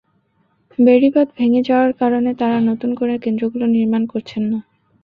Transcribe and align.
বেড়িবাঁধ 0.79 1.27
ভেঙে 1.37 1.61
যাওয়ার 1.69 1.91
কারণে 2.01 2.31
তাঁরা 2.39 2.59
নতুন 2.69 2.91
করে 2.99 3.13
কেন্দ্রগুলো 3.23 3.65
নির্মাণ 3.75 4.03
করছেন 4.13 4.43
না। 4.51 4.59